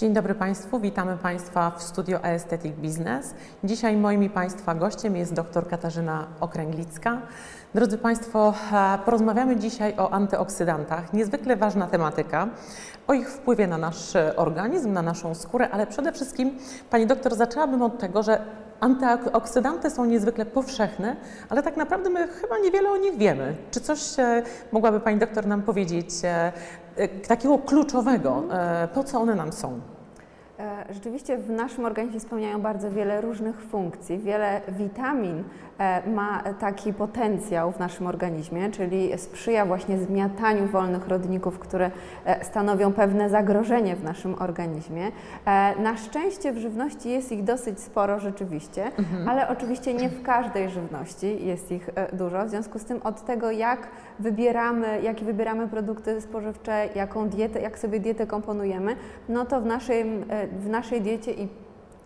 [0.00, 3.34] Dzień dobry Państwu, witamy Państwa w studio Aesthetic Business.
[3.64, 7.22] Dzisiaj moim i Państwa gościem jest dr Katarzyna Okręglicka.
[7.74, 11.12] Drodzy Państwo, e, porozmawiamy dzisiaj o antyoksydantach.
[11.12, 12.48] Niezwykle ważna tematyka,
[13.06, 16.58] o ich wpływie na nasz organizm, na naszą skórę, ale przede wszystkim,
[16.90, 18.44] Pani doktor, zaczęłabym od tego, że
[18.80, 21.16] Antyoksydanty są niezwykle powszechne,
[21.48, 23.54] ale tak naprawdę my chyba niewiele o nich wiemy.
[23.70, 26.52] Czy coś e, mogłaby Pani doktor nam powiedzieć e,
[26.96, 28.42] e, takiego kluczowego,
[28.94, 29.80] po co one nam są?
[30.90, 34.18] Rzeczywiście w naszym organizmie spełniają bardzo wiele różnych funkcji.
[34.18, 35.44] Wiele witamin
[35.80, 41.90] E, ma taki potencjał w naszym organizmie, czyli sprzyja właśnie zmiataniu wolnych rodników, które
[42.24, 45.06] e, stanowią pewne zagrożenie w naszym organizmie.
[45.46, 49.28] E, na szczęście w żywności jest ich dosyć sporo rzeczywiście, mhm.
[49.28, 52.44] ale oczywiście nie w każdej żywności jest ich dużo.
[52.44, 53.88] W związku z tym od tego, jak
[54.18, 58.96] wybieramy, jakie wybieramy produkty spożywcze, jaką dietę, jak sobie dietę komponujemy,
[59.28, 60.04] no to w naszej,
[60.58, 61.48] w naszej diecie i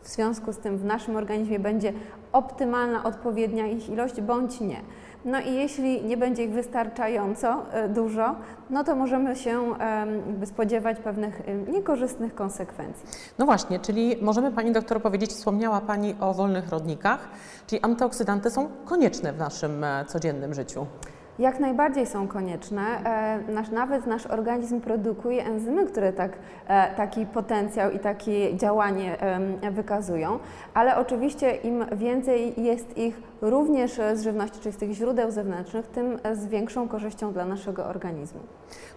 [0.03, 1.93] w związku z tym w naszym organizmie będzie
[2.33, 4.81] optymalna, odpowiednia ich ilość bądź nie.
[5.25, 8.35] No i jeśli nie będzie ich wystarczająco e, dużo,
[8.71, 9.75] no to możemy się
[10.45, 13.09] spodziewać pewnych niekorzystnych konsekwencji.
[13.39, 17.29] No właśnie, czyli możemy Pani doktor powiedzieć, wspomniała Pani o wolnych rodnikach,
[17.67, 20.87] czyli antyoksydanty są konieczne w naszym e, codziennym życiu.
[21.39, 22.83] Jak najbardziej są konieczne.
[22.83, 26.33] E, nasz, nawet nasz organizm produkuje enzymy, które tak,
[26.69, 29.17] e, taki potencjał i takie działanie
[29.73, 30.39] wykazują,
[30.75, 36.19] ale oczywiście im więcej jest ich również z żywności, czyli z tych źródeł zewnętrznych, tym
[36.33, 38.41] z większą korzyścią dla naszego organizmu.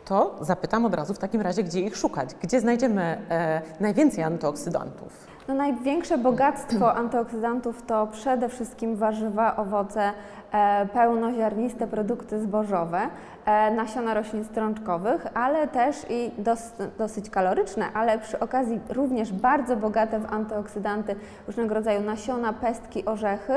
[0.05, 2.29] To zapytam od razu w takim razie, gdzie ich szukać?
[2.41, 5.36] Gdzie znajdziemy e, najwięcej antyoksydantów?
[5.48, 10.12] No, największe bogactwo antyoksydantów to przede wszystkim warzywa, owoce,
[10.52, 13.02] e, pełnoziarniste produkty zbożowe,
[13.45, 19.75] e, nasiona roślin strączkowych, ale też i dos, dosyć kaloryczne, ale przy okazji również bardzo
[19.75, 21.16] bogate w antyoksydanty
[21.47, 23.53] różnego rodzaju nasiona, pestki, orzechy.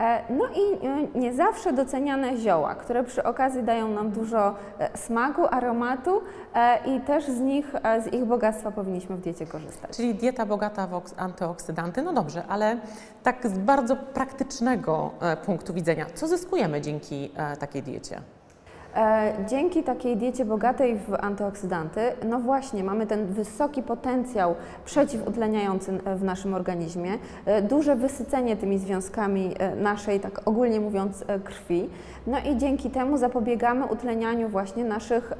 [0.00, 4.98] E, no i e, nie zawsze doceniane zioła, które przy okazji dają nam dużo e,
[4.98, 6.20] smaku, aromatu
[6.86, 7.72] i też z nich,
[8.04, 9.96] z ich bogactwa powinniśmy w diecie korzystać.
[9.96, 12.76] Czyli dieta bogata w antyoksydanty, no dobrze, ale
[13.22, 15.10] tak z bardzo praktycznego
[15.46, 17.30] punktu widzenia, co zyskujemy dzięki
[17.60, 18.20] takiej diecie?
[18.96, 26.24] E, dzięki takiej diecie bogatej w antyoksydanty, no właśnie, mamy ten wysoki potencjał przeciwutleniający w
[26.24, 27.10] naszym organizmie,
[27.46, 31.90] e, duże wysycenie tymi związkami e, naszej, tak ogólnie mówiąc, krwi.
[32.26, 35.32] No i dzięki temu zapobiegamy utlenianiu właśnie naszych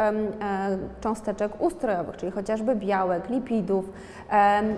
[1.01, 3.85] cząsteczek ustrojowych, czyli chociażby białek, lipidów.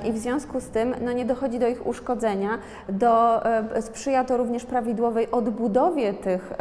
[0.04, 2.58] I w związku z tym no nie dochodzi do ich uszkodzenia,
[2.88, 3.42] do,
[3.80, 6.52] sprzyja to również prawidłowej odbudowie tych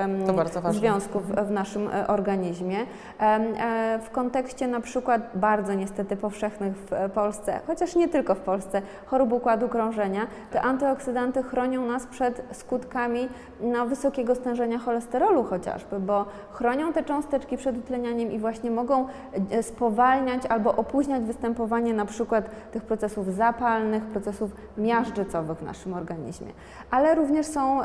[0.71, 2.77] związków w naszym organizmie.
[3.19, 8.81] E, w kontekście na przykład bardzo niestety powszechnych w Polsce, chociaż nie tylko w Polsce,
[9.05, 13.29] chorób układu krążenia, te antyoksydanty chronią nas przed skutkami
[13.61, 19.07] no, wysokiego stężenia cholesterolu chociażby, bo chronią te cząsteczki przed utlenianiem i właśnie mogą
[19.51, 26.47] e, spowalniać albo opóźniać występowanie na przykład tych procesów zapalnych, procesów miażdżycowych w naszym organizmie.
[26.91, 27.81] Ale również są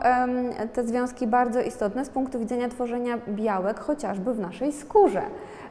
[0.73, 3.81] te związki bardzo istotne z punktu widzenia tworzenia białek,
[4.11, 5.23] chociażby w naszej skórze.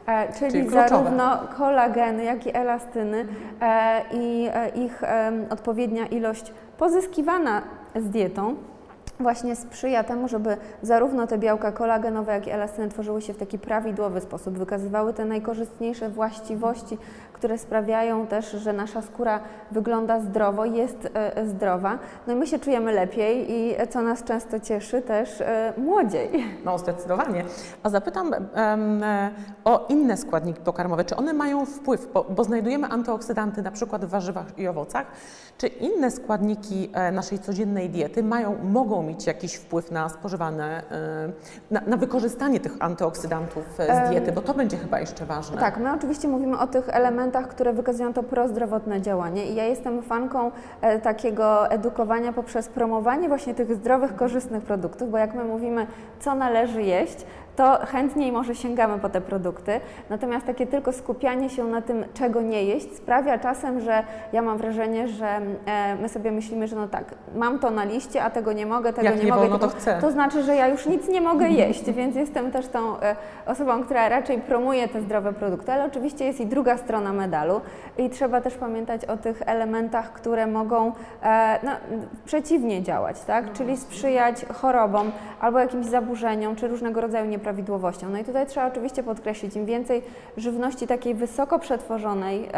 [0.06, 3.26] E, czyli, czyli zarówno kolageny, jak i elastyny
[3.60, 5.02] e, i e, ich
[5.50, 7.62] odpowiednia ilość pozyskiwana
[7.96, 8.54] z dietą
[9.20, 13.58] właśnie sprzyja temu, żeby zarówno te białka kolagenowe, jak i elastyny tworzyły się w taki
[13.58, 16.98] prawidłowy sposób, wykazywały te najkorzystniejsze właściwości,
[17.40, 19.40] które sprawiają też, że nasza skóra
[19.70, 21.98] wygląda zdrowo, jest e, zdrowa.
[22.26, 26.30] No i my się czujemy lepiej i co nas często cieszy, też e, młodziej.
[26.64, 27.44] No zdecydowanie.
[27.82, 29.02] A zapytam um,
[29.64, 31.04] o inne składniki pokarmowe.
[31.04, 35.06] Czy one mają wpływ, bo, bo znajdujemy antyoksydanty na przykład w warzywach i owocach,
[35.58, 40.82] czy inne składniki naszej codziennej diety mają, mogą mieć jakiś wpływ na spożywane,
[41.70, 45.60] na, na wykorzystanie tych antyoksydantów z diety, bo to będzie chyba jeszcze ważne.
[45.60, 49.46] Tak, my oczywiście mówimy o tych elementach, które wykazują to prozdrowotne działanie.
[49.46, 50.50] I ja jestem fanką
[50.80, 55.86] e, takiego edukowania poprzez promowanie właśnie tych zdrowych, korzystnych produktów, bo jak my mówimy,
[56.20, 59.80] co należy jeść, to chętniej może sięgamy po te produkty.
[60.10, 64.02] Natomiast takie tylko skupianie się na tym, czego nie jeść, sprawia czasem, że
[64.32, 67.04] ja mam wrażenie, że e, my sobie myślimy, że no tak,
[67.34, 69.40] mam to na liście, a tego nie mogę, tego Jak nie, nie mogę.
[69.40, 69.98] Wolno, to, chcę.
[70.00, 73.16] to znaczy, że ja już nic nie mogę jeść, więc jestem też tą e,
[73.46, 77.60] osobą, która raczej promuje te zdrowe produkty, ale oczywiście jest i druga strona medalu
[77.98, 80.92] i trzeba też pamiętać o tych elementach, które mogą
[81.22, 81.70] e, no,
[82.24, 83.52] przeciwnie działać, tak?
[83.52, 88.10] czyli sprzyjać chorobom albo jakimś zaburzeniom, czy różnego rodzaju nieprawidłowościom nieprawidłowością.
[88.10, 90.02] No i tutaj trzeba oczywiście podkreślić, im więcej
[90.36, 92.48] żywności takiej wysoko przetworzonej,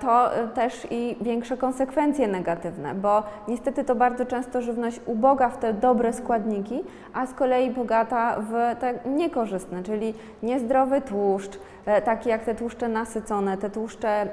[0.00, 5.72] to też i większe konsekwencje negatywne, bo niestety to bardzo często żywność uboga w te
[5.72, 6.84] dobre składniki,
[7.14, 12.88] a z kolei bogata w te niekorzystne, czyli niezdrowy tłuszcz, e, takie jak te tłuszcze
[12.88, 14.26] nasycone, te tłuszcze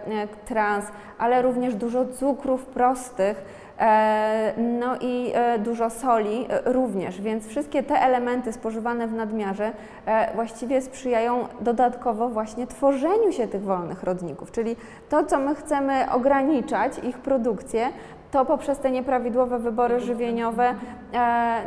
[0.46, 0.86] trans,
[1.18, 3.46] ale również dużo cukrów prostych,
[3.80, 9.72] E, no i e, dużo soli e, również, więc wszystkie te elementy spożywane w nadmiarze
[10.36, 14.76] właściwie sprzyjają dodatkowo właśnie tworzeniu się tych wolnych rodników, czyli
[15.10, 17.90] to, co my chcemy ograniczać, ich produkcję,
[18.32, 20.76] to poprzez te nieprawidłowe wybory żywieniowe,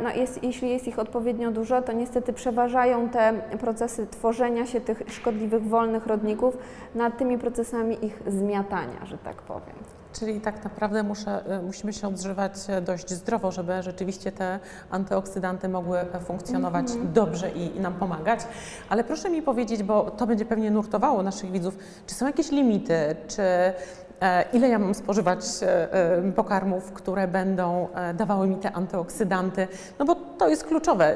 [0.03, 5.03] no jest, jeśli jest ich odpowiednio dużo, to niestety przeważają te procesy tworzenia się tych
[5.07, 6.57] szkodliwych wolnych rodników
[6.95, 9.75] nad tymi procesami ich zmiatania, że tak powiem.
[10.13, 14.59] Czyli tak naprawdę muszę, e, musimy się odżywać e, dość zdrowo, żeby rzeczywiście te
[14.89, 17.11] antyoksydanty mogły e, funkcjonować -hmm.
[17.11, 18.39] dobrze i, i, nam pomagać.
[18.89, 21.77] Ale proszę mi powiedzieć, bo to będzie pewnie nurtowało naszych widzów,
[22.07, 23.43] czy są jakieś limity, czy
[24.53, 25.39] ile ja mam spożywać
[26.35, 29.67] pokarmów, które będą dawały mi te antyoksydanty,
[29.99, 31.15] no bo to jest kluczowe.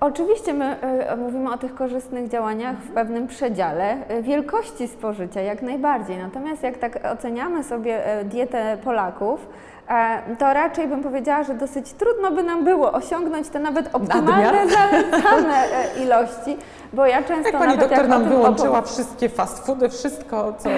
[0.00, 0.76] Oczywiście my
[1.18, 6.18] mówimy o tych korzystnych działaniach w pewnym przedziale wielkości spożycia, jak najbardziej.
[6.18, 9.48] Natomiast jak tak oceniamy sobie dietę Polaków,
[10.38, 15.64] to raczej bym powiedziała, że dosyć trudno by nam było osiągnąć te nawet optymalne, zalecane
[16.02, 16.56] ilości,
[16.92, 20.68] bo ja często jak pani doktor jak nam wyłączyła wszystkie fast foody, wszystko, co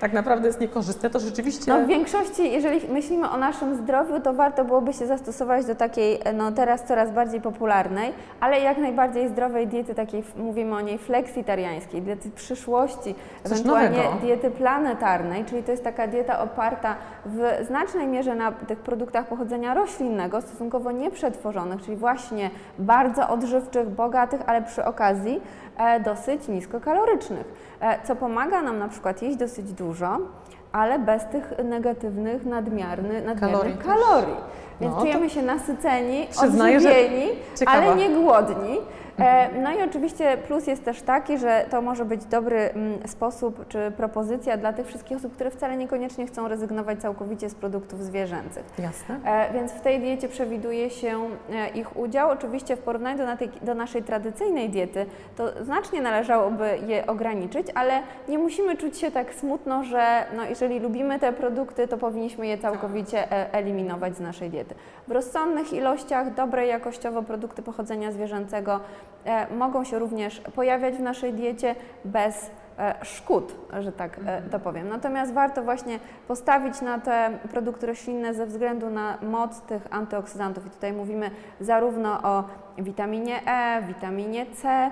[0.00, 1.72] tak naprawdę jest niekorzystne, to rzeczywiście...
[1.72, 6.20] No w większości, jeżeli myślimy o naszym zdrowiu, to warto byłoby się zastosować do takiej,
[6.34, 12.02] no teraz coraz bardziej popularnej, ale jak najbardziej zdrowej diety, takiej, mówimy o niej fleksitariańskiej,
[12.02, 14.16] diety przyszłości, Coś ewentualnie nowego.
[14.22, 16.96] diety planetarnej, czyli to jest taka dieta oparta
[17.26, 24.40] w znacznej mierze na tych produktach pochodzenia roślinnego, stosunkowo nieprzetworzonych, czyli właśnie bardzo odżywczych, bogatych,
[24.46, 25.40] ale przy okazji
[25.76, 30.18] e, dosyć niskokalorycznych, e, co pomaga nam na przykład jeść dosyć dużo,
[30.72, 33.78] ale bez tych negatywnych, nadmiernych, nadmiernych kalorii.
[33.78, 34.36] kalorii.
[34.80, 37.28] Więc no, czujemy się nasyceni, odżywieni,
[37.66, 38.78] ale nie głodni.
[39.18, 43.68] E, no i oczywiście plus jest też taki, że to może być dobry mm, sposób
[43.68, 48.64] czy propozycja dla tych wszystkich osób, które wcale niekoniecznie chcą rezygnować całkowicie z produktów zwierzęcych.
[48.78, 49.20] Jasne.
[49.24, 51.20] E, więc w tej diecie przewiduje się
[51.52, 52.30] e, ich udział.
[52.30, 58.02] Oczywiście w porównaniu do, tej, do naszej tradycyjnej diety to znacznie należałoby je ograniczyć, ale
[58.28, 62.58] nie musimy czuć się tak smutno, że no, jeżeli lubimy te produkty, to powinniśmy je
[62.58, 64.74] całkowicie eliminować z naszej diety.
[65.08, 68.80] W rozsądnych ilościach, dobre jakościowo produkty pochodzenia zwierzęcego
[69.56, 71.74] mogą się również pojawiać w naszej diecie
[72.04, 74.50] bez e, szkód, że tak e, mhm.
[74.50, 74.88] to powiem.
[74.88, 75.98] Natomiast warto właśnie
[76.28, 80.66] postawić na te produkty roślinne ze względu na moc tych antyoksydantów.
[80.66, 81.30] I tutaj mówimy
[81.60, 82.44] zarówno o
[82.78, 84.90] witaminie E, witaminie C,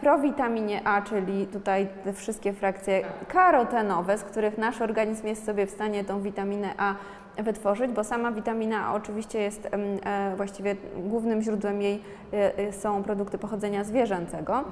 [0.00, 5.70] prowitaminie A, czyli tutaj te wszystkie frakcje karotenowe, z których nasz organizm jest sobie w
[5.70, 6.94] stanie tą witaminę A
[7.42, 12.02] wytworzyć, bo sama witamina A oczywiście jest e, właściwie głównym źródłem jej
[12.32, 14.64] e, e, są produkty pochodzenia zwierzęcego.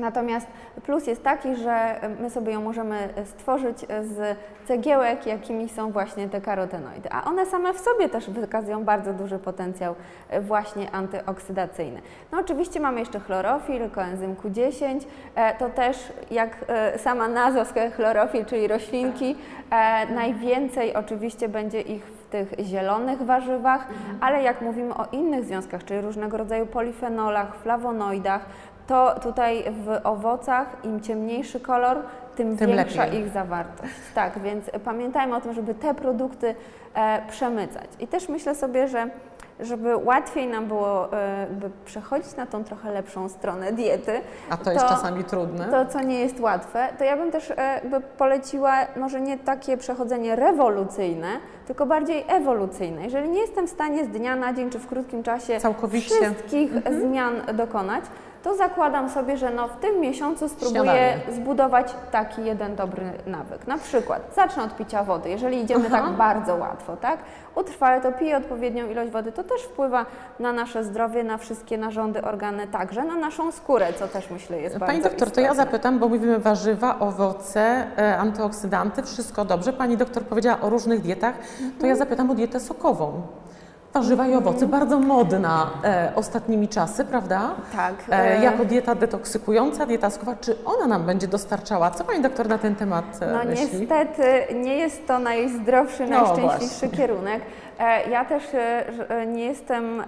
[0.00, 0.46] Natomiast
[0.82, 6.40] plus jest taki, że my sobie ją możemy stworzyć z cegiełek, jakimi są właśnie te
[6.40, 7.08] karotenoidy.
[7.12, 9.94] A one same w sobie też wykazują bardzo duży potencjał
[10.40, 12.00] właśnie antyoksydacyjny.
[12.32, 15.00] No oczywiście mamy jeszcze chlorofil, koenzym Q10.
[15.58, 16.56] To też jak
[16.96, 19.36] sama nazwa wskazuje chlorofil, czyli roślinki,
[20.14, 23.86] najwięcej oczywiście będzie ich w tych zielonych warzywach,
[24.20, 28.46] ale jak mówimy o innych związkach, czyli różnego rodzaju polifenolach, flawonoidach,
[28.86, 31.96] to tutaj w owocach im ciemniejszy kolor,
[32.36, 33.20] tym, tym większa lepiej.
[33.20, 33.94] ich zawartość.
[34.14, 36.54] Tak, więc pamiętajmy o tym, żeby te produkty
[36.94, 37.88] e, przemycać.
[38.00, 39.10] I też myślę sobie, że
[39.62, 41.46] żeby łatwiej nam było e,
[41.84, 44.20] przechodzić na tą trochę lepszą stronę diety.
[44.50, 45.68] A to, to jest czasami trudne.
[45.68, 47.80] To, co nie jest łatwe, to ja bym też e,
[48.18, 51.28] poleciła może nie takie przechodzenie rewolucyjne,
[51.66, 53.04] tylko bardziej ewolucyjne.
[53.04, 56.14] Jeżeli nie jestem w stanie z dnia na dzień czy w krótkim czasie Całkowicie.
[56.14, 57.00] wszystkich mhm.
[57.00, 58.04] zmian dokonać,
[58.42, 61.20] to zakładam sobie, że no w tym miesiącu spróbuję Śniadanie.
[61.32, 63.66] zbudować taki jeden dobry nawyk.
[63.66, 66.00] Na przykład zacznę od picia wody, jeżeli idziemy Aha.
[66.00, 67.18] tak bardzo łatwo, tak?
[67.54, 70.06] Utrwale to piję odpowiednią ilość wody, to też wpływa
[70.38, 74.78] na nasze zdrowie, na wszystkie narządy, organy, także na naszą skórę, co też myślę jest
[74.78, 75.42] Pani bardzo doktor, istotne.
[75.42, 79.72] to ja zapytam, bo mówimy warzywa, owoce, e, antyoksydanty, wszystko dobrze.
[79.72, 81.72] Pani doktor powiedziała o różnych dietach, mhm.
[81.80, 83.22] to ja zapytam o dietę sokową.
[83.94, 87.50] Warzywa i owoce, bardzo modna e, ostatnimi czasy, prawda?
[87.76, 87.94] Tak.
[88.10, 91.90] E, e, jako dieta detoksykująca, dieta skowa, czy ona nam będzie dostarczała?
[91.90, 93.78] Co Pani doktor na ten temat e, No myśli?
[93.80, 97.42] niestety nie jest to najzdrowszy, no, najszczęśliwszy kierunek.
[97.80, 100.02] E, ja też e, e, nie jestem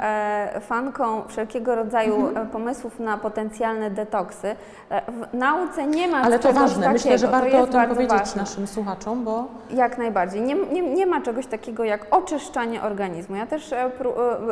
[0.60, 2.48] fanką wszelkiego rodzaju mhm.
[2.48, 4.56] pomysłów na potencjalne detoksy.
[4.90, 6.92] W nauce nie ma Ale to ważne, takiego.
[6.92, 8.42] myślę, że warto o tym powiedzieć ważne.
[8.42, 9.48] naszym słuchaczom, bo...
[9.70, 10.42] Jak najbardziej.
[10.42, 13.36] Nie, nie, nie ma czegoś takiego jak oczyszczanie organizmu.
[13.36, 13.74] Ja też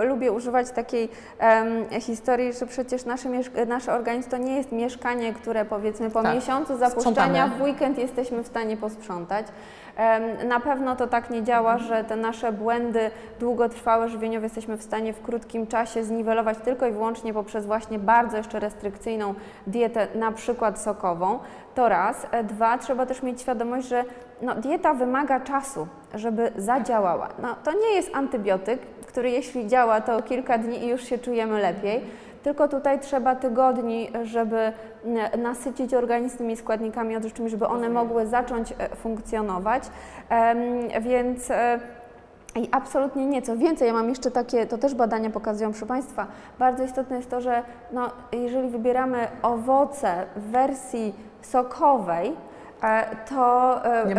[0.05, 1.09] lubię używać takiej
[1.41, 3.29] um, historii, że przecież nasze,
[3.67, 6.35] nasz organizm to nie jest mieszkanie, które powiedzmy po tak.
[6.35, 9.47] miesiącu zapuszczenia w weekend jesteśmy w stanie posprzątać.
[10.49, 15.13] Na pewno to tak nie działa, że te nasze błędy długotrwałe żywieniowe jesteśmy w stanie
[15.13, 19.35] w krótkim czasie zniwelować tylko i wyłącznie poprzez właśnie bardzo jeszcze restrykcyjną
[19.67, 21.39] dietę, na przykład sokową.
[21.75, 22.27] To raz.
[22.31, 24.05] E, dwa, trzeba też mieć świadomość, że
[24.43, 27.29] no, dieta wymaga czasu, żeby zadziałała.
[27.43, 31.61] No, to nie jest antybiotyk, który jeśli działa, to kilka dni i już się czujemy
[31.63, 32.01] lepiej
[32.43, 34.73] tylko tutaj trzeba tygodni, żeby
[35.39, 39.83] nasycić organizm tymi składnikami odżywczymi, żeby one mogły zacząć e, funkcjonować.
[41.01, 41.81] Więc e,
[42.57, 43.43] i absolutnie nie.
[43.43, 46.27] Co więcej, ja mam jeszcze takie, to też badania pokazują, proszę Państwa,
[46.59, 52.50] bardzo istotne jest to, że no, jeżeli wybieramy owoce w wersji sokowej, E,
[53.29, 54.17] to e, nie,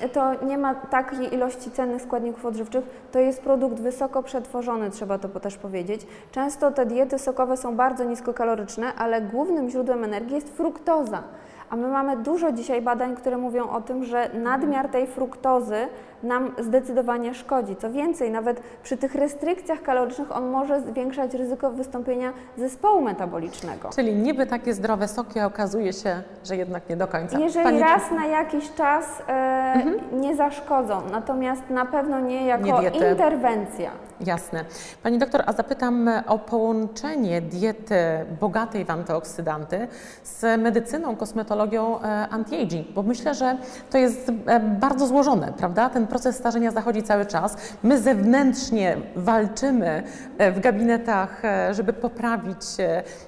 [0.00, 2.84] e, to nie ma takiej ilości cennych składników odżywczych.
[3.12, 6.06] To jest produkt wysoko przetworzony, trzeba to też powiedzieć.
[6.30, 11.22] Często te diety sokowe są bardzo niskokaloryczne, ale głównym źródłem energii jest fruktoza.
[11.70, 15.88] A my mamy dużo dzisiaj badań, które mówią o tym, że nadmiar tej fruktozy
[16.26, 17.76] nam zdecydowanie szkodzi.
[17.76, 23.90] Co więcej, nawet przy tych restrykcjach kalorycznych on może zwiększać ryzyko wystąpienia zespołu metabolicznego.
[23.94, 27.38] Czyli niby takie zdrowe soki, a okazuje się, że jednak nie do końca.
[27.38, 27.80] Jeżeli Pani...
[27.80, 29.32] raz na jakiś czas e,
[29.74, 30.20] mhm.
[30.20, 33.90] nie zaszkodzą, natomiast na pewno nie jako nie interwencja.
[34.20, 34.64] Jasne.
[35.02, 37.96] Pani doktor, a zapytam o połączenie diety
[38.40, 39.88] bogatej w antyoksydanty
[40.24, 43.58] z medycyną, kosmetologią e, anti-aging, bo myślę, że
[43.90, 45.88] to jest e, bardzo złożone, prawda?
[45.90, 47.56] Ten proces starzenia zachodzi cały czas.
[47.82, 50.02] My zewnętrznie walczymy
[50.38, 52.62] e, w gabinetach, żeby poprawić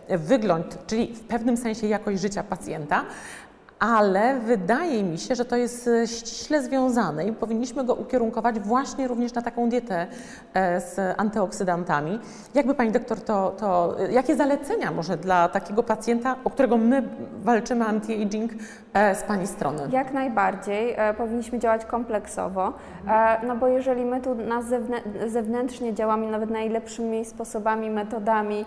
[0.08, 3.04] wygląd, czyli w pewnym sensie jakość życia pacjenta,
[3.78, 9.08] ale wydaje mi się, że to jest e, ściśle związane i powinniśmy go ukierunkować właśnie
[9.08, 10.06] również na taką dietę
[10.54, 12.18] e, z antyoksydantami.
[12.54, 17.08] Jakby Pani doktor to, to e, jakie zalecenia może dla takiego pacjenta, o którego my
[17.42, 18.48] walczymy anti-aging
[19.14, 19.82] z Pani strony?
[19.90, 20.96] Jak najbardziej.
[21.16, 22.72] Powinniśmy działać kompleksowo,
[23.46, 24.62] no bo jeżeli my tu na
[25.26, 28.64] zewnętrznie działamy nawet najlepszymi sposobami, metodami,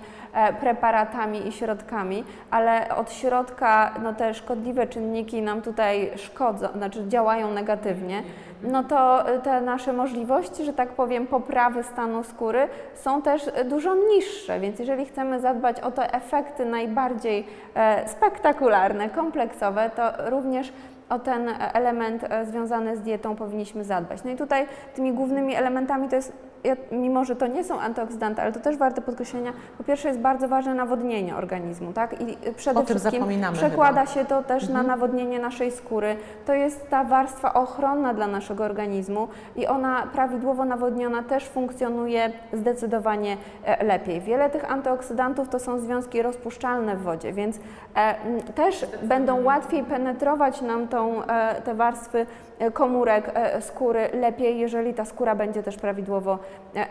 [0.59, 7.07] preparatami i środkami, ale od środka no te szkodliwe czy czynniki nam tutaj szkodzą, znaczy
[7.07, 8.23] działają negatywnie,
[8.63, 14.59] no to te nasze możliwości, że tak powiem, poprawy stanu skóry są też dużo niższe,
[14.59, 20.73] więc jeżeli chcemy zadbać o te efekty najbardziej e, spektakularne, kompleksowe, to również
[21.09, 24.23] o ten element e, związany z dietą powinniśmy zadbać.
[24.23, 24.65] No i tutaj
[24.95, 26.50] tymi głównymi elementami to jest
[26.91, 30.47] mimo że to nie są antyoksydanty, ale to też warte podkreślenia, po pierwsze jest bardzo
[30.47, 32.21] ważne nawodnienie organizmu, tak?
[32.21, 34.13] I przede wszystkim przekłada chyba.
[34.13, 34.87] się to też mhm.
[34.87, 36.15] na nawodnienie naszej skóry.
[36.45, 43.37] To jest ta warstwa ochronna dla naszego organizmu i ona prawidłowo nawodniona też funkcjonuje zdecydowanie
[43.65, 44.21] e, lepiej.
[44.21, 47.59] Wiele tych antyoksydantów to są związki rozpuszczalne w wodzie, więc
[47.95, 48.15] e,
[48.55, 52.25] też będą łatwiej penetrować nam tą, e, te warstwy
[52.73, 56.39] komórek e, skóry lepiej, jeżeli ta skóra będzie też prawidłowo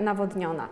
[0.01, 0.69] nawodniona.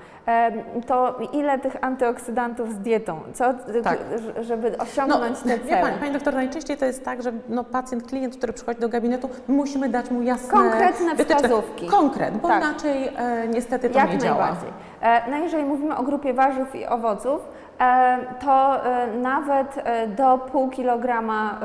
[0.86, 3.20] To ile tych antyoksydantów z dietą?
[3.34, 3.44] Co,
[3.84, 3.98] tak.
[4.40, 5.82] żeby osiągnąć no, te cele?
[5.82, 9.28] Pani, pani doktor, najczęściej to jest tak, że no, pacjent, klient, który przychodzi do gabinetu,
[9.48, 11.86] musimy dać mu jasne Konkretne wskazówki.
[11.86, 12.62] Konkret, bo tak.
[12.62, 14.56] inaczej e, niestety to Jak nie działa.
[15.00, 17.40] E, no jeżeli mówimy o grupie warzyw i owoców,
[17.80, 18.80] e, to
[19.22, 19.84] nawet
[20.16, 21.60] do pół kilograma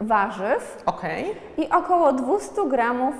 [0.00, 1.24] warzyw okay.
[1.56, 3.14] i około 200 gramów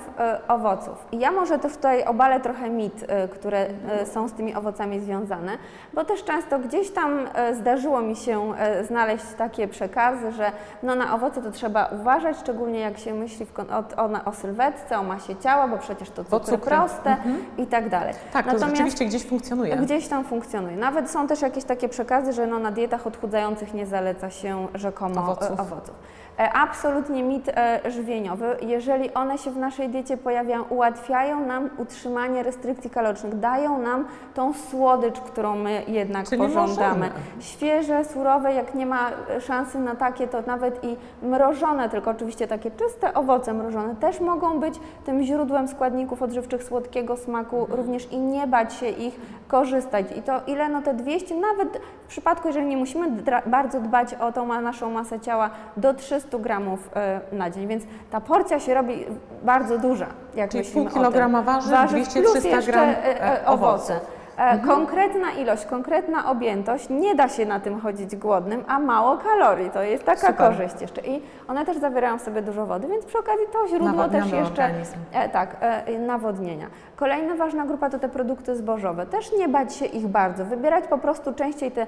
[0.47, 1.07] owoców.
[1.11, 3.65] I ja może to tutaj obalę trochę mit, które
[4.05, 5.57] są z tymi owocami związane,
[5.93, 8.53] bo też często gdzieś tam zdarzyło mi się
[8.87, 10.51] znaleźć takie przekazy, że
[10.83, 15.03] no na owoce to trzeba uważać, szczególnie jak się myśli o, o, o sylwetce, o
[15.03, 16.57] masie ciała, bo przecież to cukry, cukry.
[16.57, 17.45] proste mhm.
[17.57, 18.13] i tak dalej.
[18.33, 19.75] Tak, Natomiast to rzeczywiście gdzieś funkcjonuje.
[19.75, 20.77] Gdzieś tam funkcjonuje.
[20.77, 25.21] Nawet są też jakieś takie przekazy, że no na dietach odchudzających nie zaleca się rzekomo
[25.21, 25.59] owoców.
[25.59, 25.95] owoców.
[26.39, 28.57] E, absolutnie mit e, żywieniowy.
[28.61, 34.53] Jeżeli one się w naszej diecie pojawiają, ułatwiają nam utrzymanie restrykcji kalorycznych, dają nam tą
[34.53, 36.99] słodycz, którą my jednak Czyli pożądamy.
[36.99, 37.11] Możemy.
[37.39, 42.71] Świeże, surowe, jak nie ma szansy na takie, to nawet i mrożone, tylko oczywiście takie
[42.71, 48.47] czyste owoce mrożone też mogą być tym źródłem składników odżywczych słodkiego smaku, również i nie
[48.47, 50.05] bać się ich korzystać.
[50.17, 50.69] I to ile?
[50.69, 53.11] No te 200, nawet w przypadku, jeżeli nie musimy
[53.45, 56.89] bardzo dbać o tą naszą masę ciała, do 300 gramów
[57.31, 59.05] y, na dzień, więc ta porcja się robi
[59.43, 63.99] bardzo duża, jak Czyli myślimy pół kilograma warzyw, warzyw 200-300 gram e, e, owoce.
[64.39, 64.67] E, Mhm.
[64.67, 69.69] Konkretna ilość, konkretna objętość, nie da się na tym chodzić głodnym, a mało kalorii.
[69.69, 70.35] To jest taka Super.
[70.35, 71.01] korzyść jeszcze.
[71.01, 74.47] I one też zawierają w sobie dużo wody, więc przy okazji to źródło też jeszcze.
[74.47, 74.95] organizm.
[75.13, 76.67] E, tak, e, nawodnienia.
[76.95, 79.05] Kolejna ważna grupa to te produkty zbożowe.
[79.05, 80.45] Też nie bać się ich bardzo.
[80.45, 81.87] Wybierać po prostu częściej te,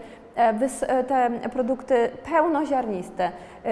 [1.08, 3.32] te produkty pełnoziarniste.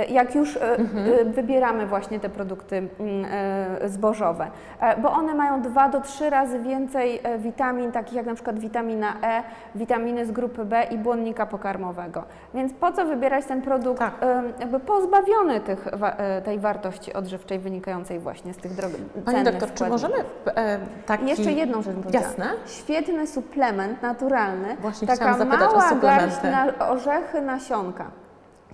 [0.09, 0.77] Jak już e,
[1.25, 3.25] wybieramy właśnie te produkty mm,
[3.85, 4.47] zbożowe,
[4.97, 9.43] bo one mają dwa do trzy razy więcej witamin, takich jak na przykład witamina E,
[9.75, 12.23] witaminy z grupy B i błonnika pokarmowego.
[12.53, 14.13] Więc po co wybierać ten produkt Tak.
[14.59, 19.89] jakby pozbawiony tych, e, tej wartości odżywczej wynikającej właśnie z tych drog- Pani doktor, czy
[19.89, 20.15] możemy
[20.55, 21.25] e, taki...
[21.25, 22.13] Jeszcze jedną rzecz bym.
[22.13, 22.45] Jasne.
[22.67, 24.75] Świetny suplement naturalny.
[24.81, 28.05] Właśnie taka mała garść na orzechy, nasionka.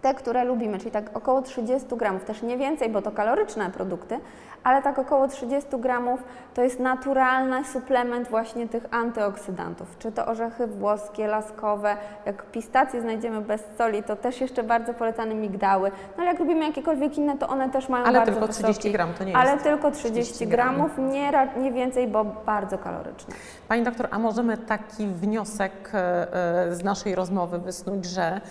[0.05, 4.19] Te, które lubimy, czyli tak około 30 gramów, też nie więcej, bo to kaloryczne produkty,
[4.63, 9.97] ale tak około 30 gramów to jest naturalny suplement właśnie tych antyoksydantów.
[9.99, 15.35] Czy to orzechy włoskie, laskowe, jak pistacje znajdziemy bez soli, to też jeszcze bardzo polecane
[15.35, 15.91] migdały.
[16.17, 18.91] No ale jak lubimy jakiekolwiek inne, to one też mają Ale bardzo tylko wysoki, 30
[18.91, 23.35] gram, to nie Ale jest tylko 30, 30 gramów, nie, nie więcej, bo bardzo kaloryczne.
[23.67, 26.33] Pani doktor, a możemy taki wniosek e,
[26.67, 28.41] e, z naszej rozmowy wysnuć, że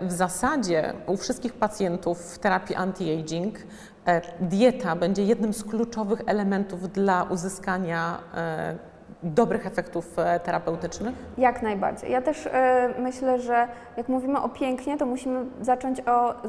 [0.00, 3.52] w zasadzie u wszystkich pacjentów w terapii anti-aging
[4.06, 8.76] e, dieta będzie jednym z kluczowych elementów dla uzyskania e,
[9.22, 11.14] dobrych efektów e, terapeutycznych?
[11.38, 12.12] Jak najbardziej.
[12.12, 16.02] Ja też e, myślę, że jak mówimy o pięknie, to musimy zacząć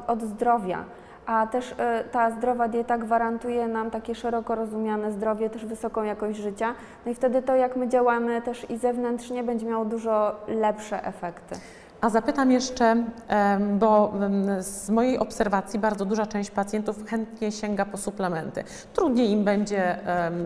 [0.07, 0.85] od zdrowia.
[1.25, 6.39] A też e, ta zdrowa dieta gwarantuje nam takie szeroko rozumiane zdrowie, też wysoką jakość
[6.39, 6.73] życia.
[7.05, 11.55] No i wtedy to, jak my działamy też i zewnętrznie, będzie miało dużo lepsze efekty.
[12.01, 13.03] A zapytam jeszcze,
[13.79, 14.13] bo
[14.59, 18.63] z mojej obserwacji bardzo duża część pacjentów chętnie sięga po suplementy.
[18.93, 19.99] Trudniej im będzie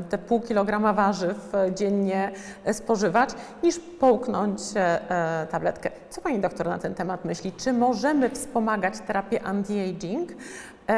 [0.09, 2.31] te pół kilograma warzyw e, dziennie
[2.65, 3.29] e, spożywać,
[3.63, 5.91] niż połknąć e, tabletkę.
[6.09, 7.51] Co Pani doktor na ten temat myśli?
[7.51, 10.25] Czy możemy wspomagać terapię anti-aging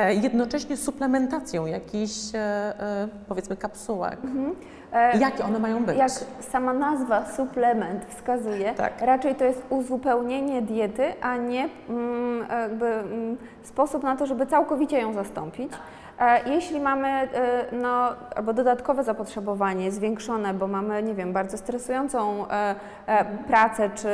[0.09, 4.17] jednocześnie suplementacją jakichś, e, e, powiedzmy, kapsułek?
[4.93, 5.97] E, Jakie one mają być?
[5.97, 9.01] Jak sama nazwa suplement wskazuje, Tak.
[9.01, 14.99] raczej to jest uzupełnienie diety, a nie mm, jakby, mm, sposób na to, żeby całkowicie
[14.99, 15.71] ją zastąpić.
[16.19, 17.27] E, Jeśli mamy e,
[17.71, 22.75] no, albo dodatkowe zapotrzebowanie zwiększone, bo mamy, nie wiem, bardzo stresującą e,
[23.47, 24.09] pracę, czy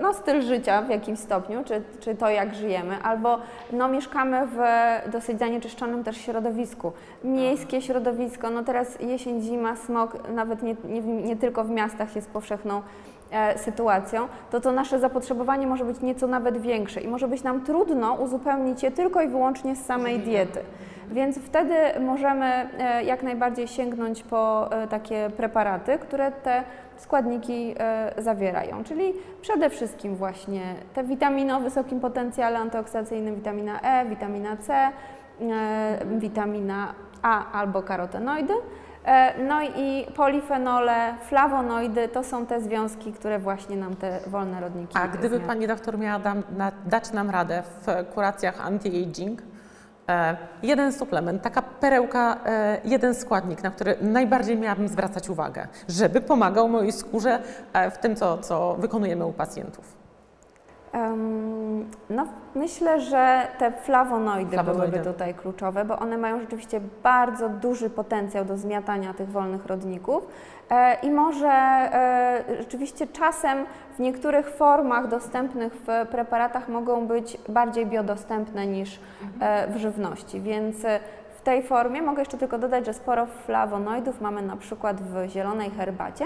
[0.00, 3.38] no, styl życia w jakimś stopniu, czy, czy to jak żyjemy, albo
[3.72, 4.58] no, mieszkamy w
[5.12, 6.92] dosyć zanieczyszczonym też środowisku.
[7.24, 12.30] Miejskie środowisko, no teraz jesień, zima, smog, nawet nie, nie, nie tylko w miastach jest
[12.30, 12.82] powszechną
[13.56, 18.14] sytuacją, to to nasze zapotrzebowanie może być nieco nawet większe i może być nam trudno
[18.14, 20.60] uzupełnić je tylko i wyłącznie z samej diety.
[21.10, 22.46] Więc wtedy możemy
[22.78, 26.64] e, jak najbardziej sięgnąć po e, takie preparaty, które te
[26.96, 30.62] składniki e, zawierają, czyli przede wszystkim właśnie
[30.94, 34.88] te witaminy o wysokim potencjale antyoksydacyjnym, witamina E, witamina C,
[36.06, 38.52] witamina A albo karotenoidy.
[39.48, 45.08] No i polifenole, flawonoidy to są te związki, które właśnie nam te wolne rodniki A
[45.08, 49.36] gdyby zmian- Pani doktor miała dam, na, dać nam radę w kuracjach anti-aging,
[50.62, 56.68] jeden suplement, taka perełka, e, jeden składnik, na który najbardziej miałabym zwracać uwagę, żeby pomagał
[56.68, 60.03] mojej skórze e, w tym, co, co wykonujemy u pacjentów.
[60.94, 64.90] Em, No, myślę, że te flawonoidy, Flawonoidy.
[64.90, 70.26] byłyby tutaj kluczowe, bo one mają rzeczywiście bardzo duży potencjał do zmiatania tych wolnych rodników.
[70.70, 73.58] E, i może e, rzeczywiście czasem
[73.96, 79.00] w niektórych formach dostępnych w preparatach mogą być bardziej biodostępne niż
[79.40, 81.00] e, w żywności, więc e,
[81.44, 86.24] tej formie mogę jeszcze tylko dodać, że sporo flawonoidów mamy na przykład w zielonej herbacie,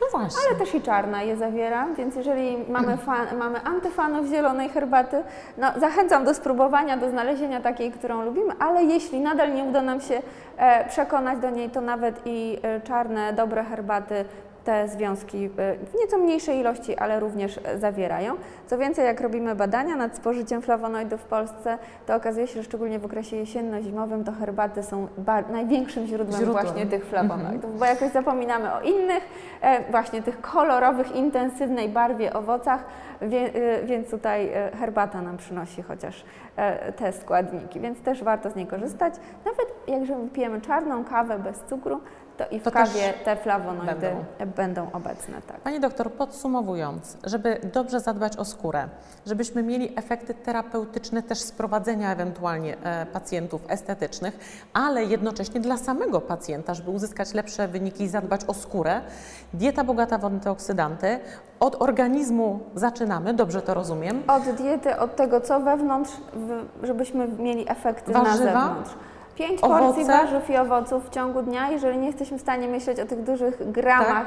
[0.00, 0.40] No właśnie.
[0.50, 5.22] ale też i czarna je zawiera, więc jeżeli mamy, fan, mamy antyfanów zielonej herbaty,
[5.58, 10.00] no zachęcam do spróbowania, do znalezienia takiej, którą lubimy, ale jeśli nadal nie uda nam
[10.00, 10.22] się
[10.56, 14.24] e, przekonać do niej, to nawet i e, czarne, dobre herbaty
[14.64, 18.34] te związki e, w nieco mniejszej ilości, ale również zawierają.
[18.66, 22.98] Co więcej, jak robimy badania nad spożyciem flawonoidów w Polsce, to okazuje się, że szczególnie
[22.98, 25.08] w okresie jesienno-zimowym to herbaty są
[25.50, 26.64] największym źródłem, Źródłem.
[26.64, 29.22] właśnie tych flawonoidów, bo jakoś zapominamy o innych,
[29.60, 32.84] e, właśnie tych kolorowych, intensywnej barwie owocach,
[33.20, 36.24] e, więc tutaj e, herbata nam przynosi chociaż
[36.96, 39.14] te składniki, więc też warto z niej korzystać.
[39.44, 42.00] Nawet jak pijemy czarną kawę bez cukru,
[42.48, 43.94] to i w To kawie te flawonoidy
[44.38, 44.52] będą.
[44.56, 45.42] będą, obecne.
[45.42, 45.60] Tak.
[45.60, 48.88] Pani doktor, podsumowując, żeby dobrze zadbać o skórę,
[49.26, 54.38] żebyśmy mieli efekty terapeutyczne też sprowadzenia ewentualnie e, pacjentów estetycznych,
[54.72, 59.00] ale jednocześnie dla samego pacjenta, żeby uzyskać lepsze wyniki i zadbać o skórę,
[59.54, 61.18] dieta bogata w antyoksydanty.
[61.60, 64.22] Od organizmu zaczynamy, dobrze to rozumiem.
[64.28, 66.12] Od diety, od tego co wewnątrz,
[66.82, 68.90] żebyśmy mieli efekty na Warzywa, zewnątrz.
[69.34, 70.04] Pięć porcji owoce.
[70.04, 71.70] warzyw i owoców w ciągu dnia.
[71.70, 74.26] Jeżeli nie jesteśmy w stanie myśleć o tych dużych gramach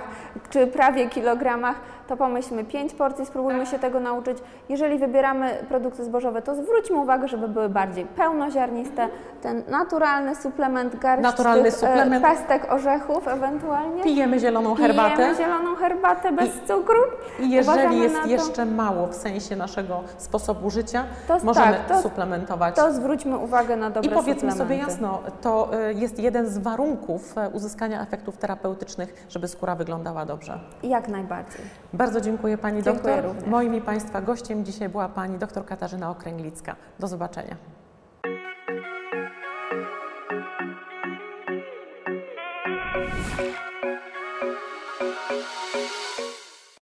[0.50, 1.76] czy prawie kilogramach,
[2.08, 4.38] to pomyślmy pięć porcji, spróbujmy się tego nauczyć.
[4.70, 9.08] Jeżeli wybieramy produkty zbożowe, to zwróćmy uwagę, żeby były bardziej pełnoziarniste.
[9.42, 12.26] Ten naturalny suplement, garść Naturalny tych, suplement.
[12.26, 14.04] E, pestek orzechów ewentualnie.
[14.04, 15.16] Pijemy zieloną herbatę.
[15.16, 17.00] Pijemy zieloną herbatę bez cukru.
[17.40, 18.28] I jeżeli Uważamy jest to.
[18.28, 22.76] jeszcze mało w sensie naszego sposobu życia, To możemy tak, to- suplementować.
[22.76, 24.58] To zwróćmy uwagę na dobre I powiedzmy suplementy.
[24.58, 30.26] sobie jasno, to y, jest jeden z warunków e, uzyskania efektów terapeutycznych, żeby skóra wyglądała
[30.26, 30.60] dobrze.
[30.84, 31.62] Jak najbardziej.
[31.94, 33.32] Bardzo dziękuję Pani Dziękuję doktor.
[33.32, 33.50] również.
[33.50, 36.76] Moim i Państwa gościem dzisiaj była Pani doktor Katarzyna Okręglicka.
[37.00, 37.56] Do zobaczenia.